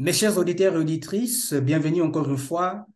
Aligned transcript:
Mes 0.00 0.14
chers 0.14 0.38
auditeurs 0.38 0.76
et 0.76 0.78
auditrices, 0.78 1.52
bienvenue 1.52 2.00
encore 2.00 2.30
une 2.30 2.38
fois 2.38 2.86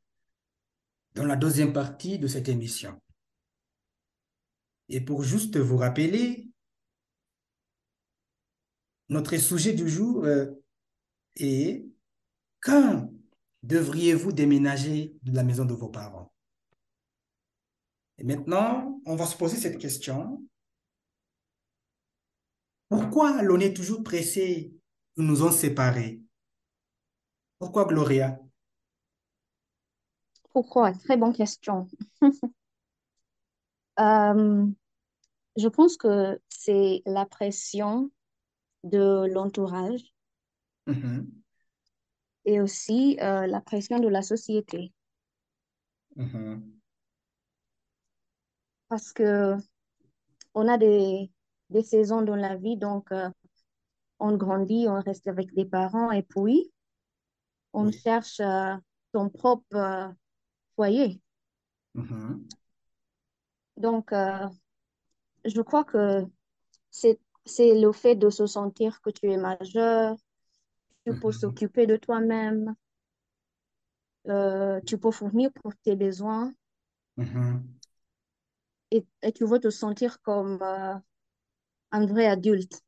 dans 1.14 1.27
la 1.27 1.36
deuxième 1.36 1.75
partie 1.75 2.18
de 2.18 2.27
cette 2.27 2.48
émission. 2.48 2.98
Et 4.89 5.03
pour 5.03 5.22
juste 5.22 5.59
vous 5.59 5.77
rappeler, 5.77 6.48
notre 9.11 9.36
sujet 9.36 9.75
du 9.75 9.86
jour 9.86 10.25
euh, 10.25 10.46
est 11.36 11.85
quand 12.61 13.12
devriez-vous 13.62 14.32
déménager 14.32 15.14
de 15.25 15.36
la 15.36 15.43
maison 15.43 15.67
de 15.67 15.75
vos 15.75 15.90
parents? 15.90 16.32
Et 18.17 18.25
maintenant, 18.25 18.98
on 19.04 19.14
va 19.14 19.26
se 19.26 19.36
poser 19.36 19.59
cette 19.59 19.76
question. 19.76 20.43
Pourquoi 22.89 23.43
l'on 23.43 23.61
est 23.61 23.76
toujours 23.76 24.03
pressé 24.03 24.73
nous 25.18 25.26
nous 25.26 25.43
ont 25.43 25.53
séparés 25.53 26.24
Pourquoi 27.58 27.85
Gloria? 27.86 28.39
Pourquoi? 30.54 30.93
Très 30.93 31.18
bonne 31.18 31.35
question. 31.35 31.86
Euh, 34.00 34.67
je 35.56 35.69
pense 35.69 35.97
que 35.98 36.41
c'est 36.50 37.03
la 37.06 37.27
pression 37.27 38.11
de 38.84 39.27
l'entourage 39.33 40.03
Mhm, 40.87 41.42
et 42.47 42.59
aussi 42.59 43.19
euh, 43.20 43.47
la 43.47 43.61
pression 43.61 43.98
de 43.98 44.09
la 44.09 44.23
société. 44.23 44.92
mhm, 46.17 46.81
Parce 48.89 49.12
que 49.12 49.57
on 50.55 50.69
a 50.69 50.79
des, 50.79 51.31
des 51.70 51.83
saisons 51.84 52.23
dans 52.23 52.36
la 52.36 52.57
vie, 52.57 52.77
donc 52.77 53.12
euh, 53.12 53.31
on 54.20 54.36
grandit, 54.36 54.86
on 54.89 55.01
reste 55.03 55.29
avec 55.29 55.55
des 55.55 55.67
parents 55.67 56.12
et 56.12 56.25
puis 56.25 56.73
on 57.75 57.91
Oui. 57.91 57.92
cherche 57.92 58.41
euh, 58.41 58.77
son 59.14 59.30
propre 59.30 59.77
euh, 59.77 60.08
foyer. 60.77 61.20
mhm, 61.94 62.55
Donc, 63.77 64.12
euh, 64.12 64.48
je 65.44 65.61
crois 65.62 65.84
que 65.84 66.25
c'est, 66.91 67.19
le 67.58 67.92
fait 67.92 68.17
de 68.17 68.30
se 68.30 68.47
sentir 68.47 69.00
que 69.02 69.11
tu 69.11 69.30
es 69.33 69.36
majeur, 69.39 70.17
tu 71.06 71.14
peux 71.14 71.33
mhm, 71.33 71.33
s'occuper 71.33 71.86
de 71.86 71.97
toi-même, 71.97 72.75
euh, 74.28 74.80
tu 74.86 74.98
peux 74.98 75.11
fournir 75.11 75.50
pour 75.62 75.72
tes 75.83 75.97
besoins 75.97 76.52
mhm, 77.17 77.78
et, 78.91 79.05
et 79.22 79.33
tu 79.33 79.45
veux 79.47 79.61
te 79.61 79.69
sentir 79.70 80.20
comme 80.22 80.58
euh, 80.62 80.95
un 81.92 82.06
vrai 82.06 82.27
adulte. 82.27 82.83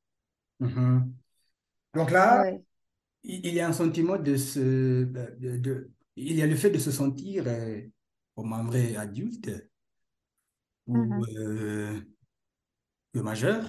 Donc 1.95 2.11
là, 2.13 2.45
Ouais. 2.45 2.63
Il 3.27 3.55
y 3.55 3.61
a 3.61 3.69
un 3.69 3.73
sentiment 3.73 4.19
de 4.19 4.37
se, 4.37 5.05
de, 5.05 5.57
de- 5.59 5.91
il 6.17 6.33
y 6.35 6.43
a 6.43 6.47
le 6.47 6.57
fait 6.57 6.71
de 6.71 6.79
se 6.79 6.91
sentir 6.91 7.45
euh, 7.47 7.81
comme 8.35 8.53
un 8.53 8.65
vrai 8.65 8.97
adulte 8.97 9.51
ou 10.87 11.25
Mhm. 11.25 11.25
euh, 11.37 12.01
le 13.15 13.23
majeur. 13.23 13.65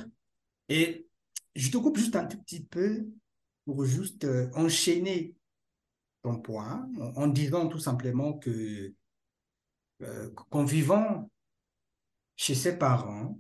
Et 0.69 1.07
je 1.55 1.71
te 1.71 1.77
coupe 1.77 1.97
juste 1.97 2.17
un 2.17 2.25
tout 2.25 2.39
petit 2.41 2.63
peu 2.63 3.07
pour 3.65 3.85
juste 3.85 4.25
euh, 4.25 4.49
enchaîner 4.55 5.35
ton 6.23 6.39
point 6.41 6.89
en, 6.99 7.23
en 7.23 7.27
disant 7.27 7.67
tout 7.69 7.79
simplement 7.79 8.33
que 8.35 8.93
euh, 10.01 10.29
qu'en 10.49 10.63
vivant 10.65 11.29
chez 12.37 12.55
ses 12.55 12.77
parents, 12.77 13.37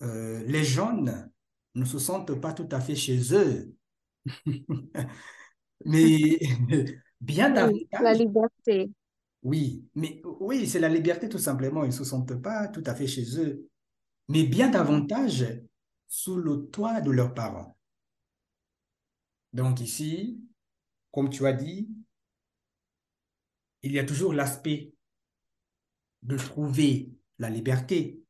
les 0.00 0.64
jeunes 0.64 1.30
ne 1.74 1.84
se 1.84 1.98
sentent 1.98 2.34
pas 2.40 2.52
tout 2.54 2.68
à 2.72 2.80
fait 2.80 2.94
chez 2.96 3.34
eux, 3.34 3.75
mais 5.86 6.38
bien 7.20 7.50
Oui, 7.50 7.88
la 7.98 8.14
davantage, 8.14 8.14
liberté. 8.14 8.88
oui, 9.42 9.88
mais 9.94 10.20
oui, 10.40 10.66
c'est 10.68 10.78
la 10.80 10.88
liberté 10.90 11.28
tout 11.28 11.38
simplement, 11.38 11.84
ils 11.84 11.88
ne 11.88 11.92
se 11.92 12.04
sentent 12.04 12.34
pas 12.42 12.68
tout 12.68 12.82
à 12.86 12.94
fait 12.94 13.06
chez 13.06 13.38
eux, 13.38 13.68
mais 14.28 14.44
bien 14.44 14.70
davantage 14.70 15.46
sous 16.08 16.36
le 16.36 16.68
toit 16.70 17.00
de 17.02 17.10
leurs 17.12 17.34
parents. 17.34 17.76
Donc 19.52 19.80
ici, 19.80 20.40
comme 21.12 21.30
tu 21.30 21.46
as 21.46 21.52
dit, 21.54 21.88
il 23.82 23.92
y 23.92 23.98
a 23.98 24.04
toujours 24.04 24.34
l'aspect 24.34 24.92
de 26.22 26.36
trouver 26.36 27.08
la 27.38 27.48
liberté 27.48 28.20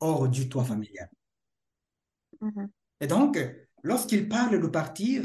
hors 0.00 0.28
du 0.28 0.50
toit 0.50 0.64
familial. 0.64 1.08
Mhm. 2.40 2.70
Et 3.00 3.06
donc, 3.06 3.38
lorsqu'ils 3.82 4.28
parlent 4.28 4.60
de 4.60 4.66
partir, 4.68 5.24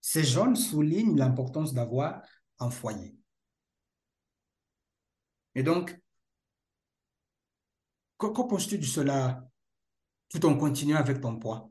ces 0.00 0.24
jeunes 0.24 0.56
soulignent 0.56 1.16
l'importance 1.16 1.72
d'avoir 1.72 2.20
un 2.58 2.68
foyer. 2.68 3.16
Et 5.54 5.62
donc, 5.62 5.98
qu'en 8.16 8.32
qu'en 8.32 8.44
penses-tu 8.46 8.78
de 8.78 8.84
cela 8.84 9.48
tout 10.30 10.46
en 10.46 10.56
continuant 10.58 10.98
avec 10.98 11.20
ton 11.20 11.38
poids? 11.38 11.70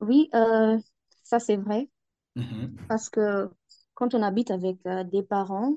Oui, 0.00 0.28
euh, 0.34 0.78
ça 1.24 1.38
c'est 1.40 1.56
vrai 1.56 1.88
Mhm, 2.36 2.76
parce 2.88 3.08
que 3.10 3.50
quand 3.94 4.14
on 4.14 4.22
habite 4.22 4.50
avec 4.50 4.78
euh, 4.86 5.04
des 5.04 5.22
parents, 5.22 5.74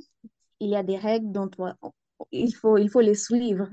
il 0.59 0.70
y 0.70 0.75
a 0.75 0.84
des 0.84 0.97
règles 0.97 1.31
dont 1.31 1.50
on- 1.59 1.74
il 2.31 2.53
faut, 2.56 2.78
il 2.78 2.90
faut 2.90 3.02
les 3.02 3.16
suivre. 3.16 3.70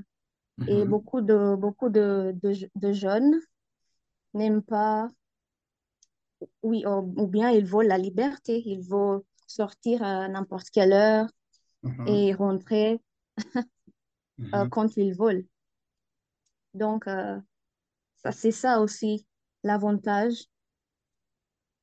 Et 0.67 0.85
mhm, 0.85 0.85
beaucoup 0.85 1.21
de, 1.21 1.55
beaucoup 1.57 1.89
de, 1.89 2.33
de, 2.43 2.53
de 2.75 2.93
jeunes 2.93 3.39
n'aiment 4.33 4.63
pas, 4.63 5.09
oui, 6.63 6.83
ou, 6.85 7.13
ou 7.17 7.27
bien 7.27 7.49
ils 7.51 7.65
veulent 7.65 7.87
la 7.87 7.97
liberté, 7.97 8.61
ils 8.65 8.81
veulent 8.81 9.21
sortir 9.47 10.03
à 10.03 10.27
n'importe 10.27 10.69
quelle 10.71 10.93
heure 10.93 11.27
mhm, 11.83 12.01
et 12.05 12.33
rentrer 12.33 13.01
euh, 14.55 14.65
mhm, 14.65 14.69
quand 14.69 14.95
ils 14.97 15.13
veulent. 15.13 15.45
Donc, 16.73 17.07
euh, 17.07 17.39
ça, 18.17 18.31
c'est 18.33 18.51
ça 18.51 18.81
aussi 18.81 19.27
l'avantage 19.63 20.47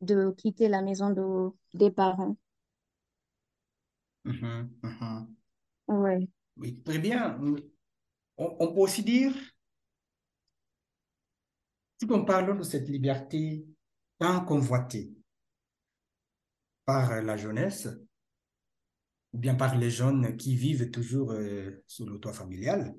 de 0.00 0.32
quitter 0.32 0.68
la 0.68 0.82
maison 0.82 1.10
de, 1.10 1.50
des 1.74 1.92
parents. 1.92 2.36
mhm, 4.24 4.78
mhm. 4.82 5.36
Ouais. 5.88 6.28
Oui, 6.56 6.82
très 6.84 6.98
bien. 6.98 7.38
On, 8.38 8.56
on 8.60 8.72
peut 8.74 8.80
aussi 8.80 9.02
dire, 9.04 9.32
tout 11.98 12.12
en 12.12 12.24
parlant 12.24 12.54
de 12.54 12.62
cette 12.62 12.88
liberté 12.88 13.66
tant 14.18 14.44
convoitée 14.44 15.12
par 16.84 17.22
la 17.22 17.36
jeunesse, 17.36 17.88
ou 19.32 19.38
bien 19.38 19.54
par 19.54 19.76
les 19.76 19.90
jeunes 19.90 20.36
qui 20.36 20.56
vivent 20.56 20.90
toujours 20.90 21.32
euh, 21.32 21.82
sous 21.86 22.06
le 22.06 22.18
toit 22.18 22.32
familial, 22.32 22.96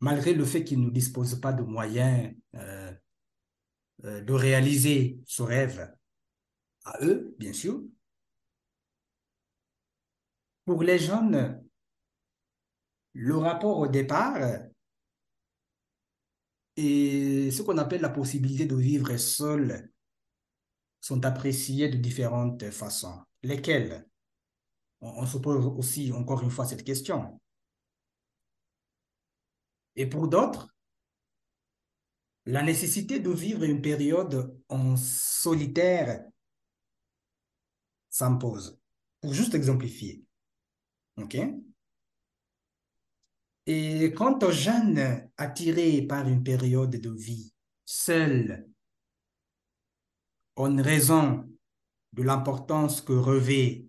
malgré 0.00 0.32
le 0.32 0.44
fait 0.44 0.64
qu'ils 0.64 0.80
ne 0.80 0.90
disposent 0.90 1.40
pas 1.40 1.52
de 1.52 1.62
moyens 1.62 2.34
euh, 2.54 2.92
euh, 4.04 4.20
de 4.22 4.32
réaliser 4.32 5.20
ce 5.26 5.42
rêve 5.42 5.94
à 6.84 7.04
eux, 7.04 7.34
bien 7.38 7.52
sûr, 7.52 7.82
pour 10.64 10.82
les 10.82 10.98
jeunes, 10.98 11.62
le 13.12 13.36
rapport 13.36 13.78
au 13.78 13.88
départ 13.88 14.38
et 16.80 17.50
ce 17.50 17.62
qu'on 17.62 17.76
appelle 17.76 18.02
la 18.02 18.08
possibilité 18.08 18.64
de 18.64 18.76
vivre 18.76 19.16
seul 19.16 19.92
sont 21.00 21.24
appréciés 21.24 21.88
de 21.88 21.96
différentes 21.96 22.70
façons. 22.70 23.20
Lesquelles? 23.42 24.08
On, 25.00 25.08
on 25.22 25.26
se 25.26 25.38
pose 25.38 25.66
aussi 25.66 26.12
encore 26.12 26.40
une 26.42 26.50
fois 26.50 26.66
cette 26.66 26.84
question. 26.84 27.40
Et 29.96 30.06
pour 30.06 30.28
d'autres, 30.28 30.72
la 32.46 32.62
nécessité 32.62 33.18
de 33.18 33.30
vivre 33.30 33.64
une 33.64 33.82
période 33.82 34.56
en 34.68 34.96
solitaire 34.96 36.24
s'impose. 38.08 38.78
Pour 39.20 39.34
juste 39.34 39.54
exemplifier. 39.54 40.24
OK? 41.16 41.36
Et 43.70 44.14
quant 44.14 44.38
aux 44.38 44.50
jeunes 44.50 45.30
attirés 45.36 46.00
par 46.00 46.26
une 46.26 46.42
période 46.42 46.96
de 46.96 47.10
vie 47.10 47.52
seule, 47.84 48.66
en 50.56 50.74
raison 50.76 51.46
de 52.14 52.22
l'importance 52.22 53.02
que 53.02 53.12
revêt 53.12 53.84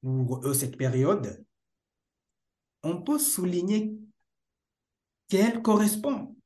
pour 0.00 0.46
eux 0.46 0.54
cette 0.54 0.76
période, 0.76 1.44
on 2.84 3.02
peut 3.02 3.18
souligner 3.18 3.98
qu'elle 5.26 5.60
correspond. 5.60 6.36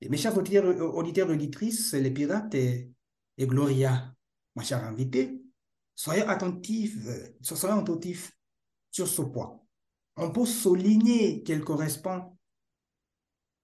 Mes 0.00 0.16
chers 0.16 0.38
auditeurs, 0.38 0.94
auditeurs 0.94 1.28
auditrices, 1.28 1.92
les 1.94 2.12
pirates 2.12 2.54
et, 2.54 2.92
et 3.36 3.46
Gloria, 3.48 4.14
ma 4.54 4.62
chère 4.62 4.84
invitée, 4.84 5.42
soyez 5.96 6.22
attentifs, 6.22 6.96
soyez 7.40 7.74
attentifs 7.74 8.35
sur 8.96 9.06
ce 9.06 9.20
point. 9.20 9.60
On 10.16 10.30
peut 10.30 10.46
souligner 10.46 11.42
qu'elle 11.42 11.62
correspond 11.62 12.34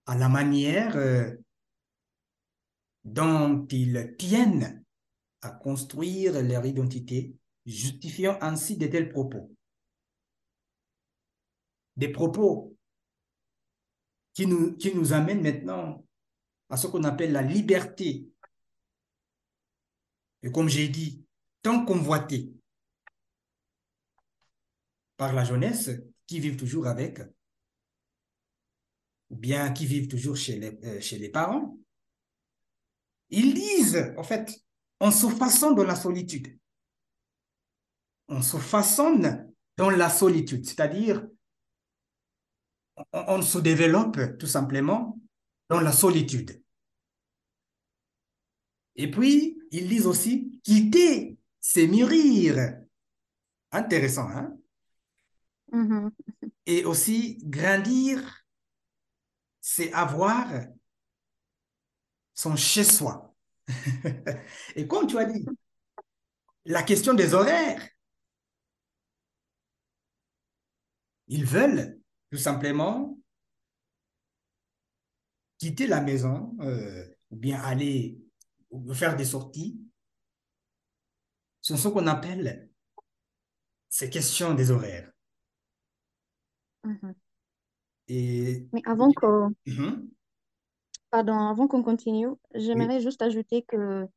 à 0.05 0.15
la 0.15 0.29
manière 0.29 0.95
euh, 0.97 1.35
dont 3.05 3.67
ils 3.71 4.15
tiennent 4.19 4.85
à 5.41 5.51
construire 5.51 6.43
leur 6.43 6.67
identité, 6.67 7.35
justifiant 7.65 8.37
ainsi 8.43 8.77
de 8.77 8.87
tels 8.87 9.09
propos. 9.09 9.51
Des 11.97 12.11
propos 12.11 12.77
qui 14.35 14.47
nous, 14.47 14.77
qui 14.77 14.95
nous 14.95 15.15
amènent 15.15 15.43
maintenant 15.43 16.05
à 16.69 16.77
ce 16.77 16.89
qu'on 16.89 17.05
appelle 17.05 17.33
la 17.33 17.43
liberté. 17.43 18.29
Et 20.43 20.53
comme 20.53 20.69
j'ai 20.69 20.89
dit, 20.89 21.25
tant 21.63 21.87
convoité 21.87 22.53
par 25.17 25.33
la 25.33 25.45
jeunesse 25.45 25.91
qui 26.27 26.41
vivent 26.41 26.57
toujours 26.57 26.87
avec, 26.87 27.21
ou 29.31 29.37
bien 29.37 29.73
qui 29.73 29.87
vivent 29.87 30.09
toujours 30.09 30.37
chez 30.37 30.57
les, 30.59 31.27
euh, 31.27 31.33
parents, 31.33 31.79
ils 33.31 33.55
disent, 33.55 34.13
en 34.17 34.23
fait, 34.23 34.53
on 35.01 35.11
se 35.11 35.29
façonne 35.29 35.75
dans 35.75 35.85
la 35.85 35.97
solitude. 35.97 36.59
On 38.29 38.43
se 38.43 38.59
façonne 38.59 39.53
dans 39.77 39.91
la 39.91 40.11
solitude, 40.11 40.67
c'est-à-dire 40.67 41.27
on, 43.13 43.25
on, 43.29 43.43
se 43.43 43.59
développe 43.59 44.39
tout 44.39 44.47
simplement 44.47 45.19
dans 45.69 45.81
la 45.81 45.93
solitude. 45.93 46.63
Et 48.97 49.11
puis, 49.11 49.59
ils 49.71 49.89
disent 49.89 50.07
aussi 50.07 50.61
quitter, 50.63 51.39
c'est 51.61 51.87
mûrir. 51.87 52.83
Intéressant, 53.71 54.29
hein? 54.29 54.55
Mm 55.73 55.89
-hmm. 55.89 56.11
Et 56.67 56.85
aussi 56.85 57.39
grandir, 57.43 58.45
c'est 59.61 59.93
avoir 59.93 60.47
son 62.35 62.57
chez-soi. 62.57 63.35
Et 64.77 64.87
comme 64.87 65.07
tu 65.07 65.19
as 65.19 65.25
dit, 65.25 65.45
la 66.65 66.83
question 66.83 67.15
des 67.15 67.35
horaires, 67.35 67.89
ils 71.29 71.45
veulent 71.45 71.99
tout 72.31 72.39
simplement 72.39 73.19
quitter 75.59 75.87
la 75.87 76.01
maison 76.01 76.57
euh, 76.61 77.07
ou 77.31 77.37
bien 77.37 77.61
aller 77.63 78.19
faire 78.95 79.17
des 79.17 79.25
sorties. 79.25 79.81
Ce 81.61 81.77
sont 81.77 81.89
ce 81.89 81.89
qu'on 81.89 82.09
appelle 82.09 82.69
ces 83.89 84.11
questions 84.11 84.55
des 84.55 84.71
horaires. 84.71 85.12
-hmm. 86.85 87.15
Et... 88.09 88.69
Mais 88.73 88.83
avant 88.87 89.13
qu'on 89.13 89.55
-hmm. 89.67 90.09
Pardon, 91.11 91.35
avant 91.35 91.69
qu'on 91.69 91.83
continue, 91.83 92.29
j'aimerais 92.55 93.01
juste 93.01 93.21
ajouter 93.23 93.63
que 93.63 94.09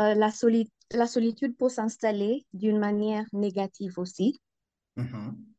euh, 0.00 0.14
la, 0.14 0.30
soli- 0.30 0.70
la 0.92 1.06
solitude 1.06 1.56
peut 1.56 1.68
s'installer 1.68 2.46
d'une 2.52 2.78
manière 2.78 3.26
négative 3.32 3.98
aussi, 3.98 4.40
Mhm. 4.96 5.54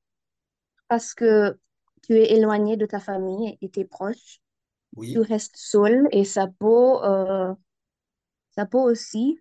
parce 0.88 1.14
que 1.14 1.58
tu 2.04 2.14
es 2.14 2.34
éloigné 2.34 2.76
de 2.78 2.86
ta 2.86 3.00
famille 3.00 3.58
et 3.62 3.70
tes 3.70 3.86
proches, 3.86 4.40
tu 4.94 5.00
Oui. 5.00 5.18
restes 5.18 5.56
seul 5.58 6.08
et 6.12 6.26
ça 6.26 6.48
peut, 6.48 7.04
euh, 7.04 7.54
ça 8.52 8.66
peut 8.66 8.78
aussi 8.80 9.40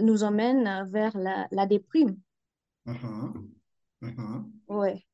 nous 0.00 0.22
emmène 0.24 0.88
vers 0.90 1.16
la, 1.16 1.46
la 1.50 1.66
déprime. 1.66 2.16
Mhm. 2.86 3.54
Mhm. 4.00 4.52
Ouais. 4.68 5.04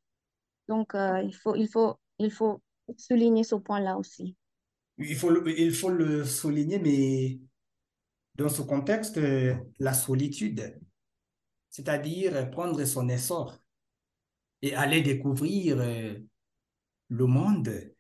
Donc, 0.69 0.95
euh, 0.95 1.23
il 1.23 1.35
faut, 1.35 1.57
il 1.57 1.69
faut, 1.69 1.99
il 2.19 2.31
faut 2.31 2.61
souligner 2.97 3.43
ce 3.43 3.55
point-là 3.55 3.97
aussi. 3.97 4.37
Il 4.99 5.17
faut 5.17 5.47
il 5.47 5.73
faut 5.73 5.91
le 5.91 6.25
souligner, 6.25 6.79
mais 6.79 7.41
dans 8.35 8.49
ce 8.49 8.63
contexte, 8.63 9.17
euh, 9.19 9.55
la 9.79 9.95
solitude, 9.95 10.79
c'est-à-dire 11.71 12.51
prendre 12.51 12.85
son 12.85 13.09
essor 13.09 13.59
et 14.61 14.75
aller 14.75 15.01
découvrir 15.01 15.79
euh, 15.81 16.19
le 17.09 17.27
monde 17.27 17.95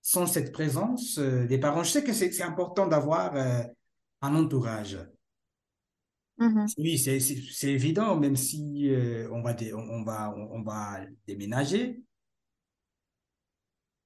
sans 0.00 0.26
cette 0.26 0.52
présence 0.52 1.18
des 1.18 1.58
parents. 1.58 1.82
Je 1.82 1.90
sais 1.90 2.04
que 2.04 2.12
c'est 2.12 2.42
important 2.42 2.86
d'avoir 2.86 3.34
un 3.34 4.34
entourage. 4.34 4.98
Mhm. 6.38 6.66
Oui, 6.78 6.98
c'est 6.98 7.72
évident, 7.72 8.16
même 8.18 8.36
si 8.36 8.88
euh, 8.90 9.28
on 9.32 9.42
va, 9.42 9.54
dé- 9.54 9.72
on, 9.72 9.78
on 9.78 10.02
va, 10.02 10.34
on, 10.36 10.58
on 10.58 10.62
va 10.62 11.00
déménager 11.26 12.02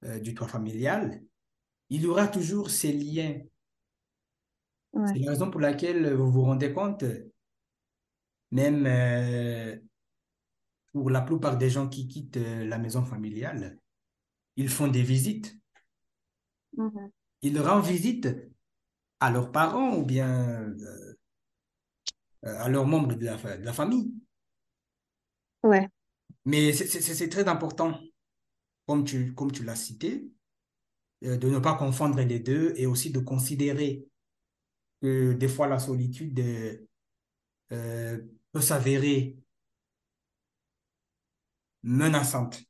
euh, 0.04 0.18
du 0.20 0.34
toit 0.34 0.48
familial, 0.48 1.22
il 1.90 2.02
y 2.02 2.06
aura 2.06 2.28
toujours 2.28 2.70
ces 2.70 2.92
liens. 2.92 3.40
Ouais. 4.92 5.06
C'est 5.12 5.18
la 5.20 5.30
raison 5.30 5.50
pour 5.50 5.60
laquelle 5.62 6.12
vous 6.14 6.30
vous 6.30 6.42
rendez 6.42 6.72
compte, 6.74 7.04
même 8.50 8.86
euh, 8.86 9.76
pour 10.92 11.08
la 11.10 11.22
plupart 11.22 11.56
des 11.56 11.70
gens 11.70 11.88
qui 11.88 12.08
quittent 12.08 12.36
la 12.36 12.76
maison 12.78 13.02
familiale, 13.04 13.78
ils 14.56 14.68
font 14.70 14.88
des 14.88 15.02
visites. 15.02 15.58
Mhm. 16.76 17.10
Ils 17.42 17.60
rendent 17.60 17.84
visite 17.84 18.28
à 19.20 19.30
leurs 19.30 19.52
parents 19.52 19.96
ou 19.96 20.04
bien 20.04 20.74
à 22.42 22.68
leurs 22.68 22.86
membres 22.86 23.14
de 23.14 23.24
la, 23.24 23.36
de 23.56 23.64
la 23.64 23.72
famille. 23.72 24.12
Ouais. 25.62 25.88
Mais 26.44 26.72
c'est 26.72 27.28
très 27.28 27.48
important, 27.48 28.00
comme 28.86 29.04
tu, 29.04 29.34
comme 29.34 29.52
tu 29.52 29.64
l'as 29.64 29.76
cité, 29.76 30.30
euh, 31.24 31.36
de 31.36 31.48
ne 31.48 31.58
pas 31.58 31.74
confondre 31.74 32.20
les 32.20 32.40
deux 32.40 32.72
et 32.76 32.86
aussi 32.86 33.10
de 33.10 33.18
considérer 33.18 34.06
que 35.02 35.32
des 35.32 35.48
fois 35.48 35.66
la 35.66 35.78
solitude 35.78 36.38
euh, 36.40 36.86
euh, 37.72 38.20
peut 38.52 38.60
s'avérer 38.60 39.36
menaçante. 41.82 42.62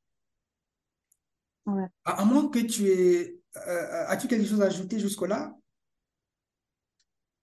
Ouais. 1.66 1.86
À, 2.04 2.22
à 2.22 2.24
moins 2.24 2.48
que 2.48 2.58
tu 2.60 2.88
aies... 2.88 3.40
euh, 3.56 4.06
as-tu 4.08 4.28
quelque 4.28 4.46
chose 4.46 4.62
à 4.62 4.66
ajouter 4.66 4.98
jusque-là? 4.98 5.54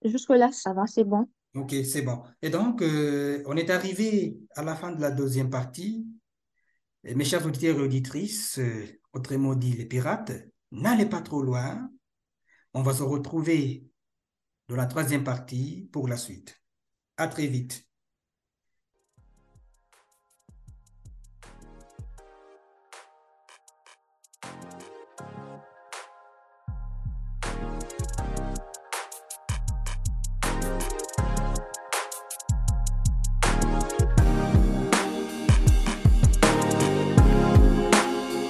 Jusque-là, 0.03 0.51
ça 0.51 0.73
va, 0.73 0.85
c'est 0.87 1.03
bon. 1.03 1.29
Ok, 1.55 1.73
c'est 1.85 2.01
bon. 2.01 2.21
Et 2.41 2.49
donc, 2.49 2.81
euh, 2.81 3.41
on 3.45 3.55
est 3.55 3.69
arrivé 3.69 4.37
à 4.55 4.63
la 4.63 4.75
fin 4.75 4.91
de 4.91 4.99
la 4.99 5.09
deuxième 5.09 5.49
partie. 5.49 6.05
Mes 7.03 7.23
chers 7.23 7.45
auditeurs 7.45 7.77
et 7.77 7.81
auditrices, 7.81 8.59
euh, 8.59 8.85
autrement 9.13 9.55
dit 9.55 9.71
les 9.71 9.85
pirates, 9.85 10.33
n'allez 10.71 11.05
pas 11.05 11.21
trop 11.21 11.41
loin. 11.41 11.89
On 12.73 12.81
va 12.81 12.93
se 12.93 13.03
retrouver 13.03 13.87
dans 14.67 14.75
la 14.75 14.85
troisième 14.85 15.23
partie 15.23 15.87
pour 15.93 16.09
la 16.09 16.17
suite. 16.17 16.61
À 17.15 17.27
très 17.29 17.47
vite. 17.47 17.85